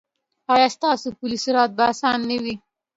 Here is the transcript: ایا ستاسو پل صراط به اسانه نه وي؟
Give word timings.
ایا 0.53 0.67
ستاسو 0.75 1.07
پل 1.17 1.31
صراط 1.43 1.69
به 1.77 1.83
اسانه 1.91 2.25
نه 2.29 2.37
وي؟ 2.43 2.55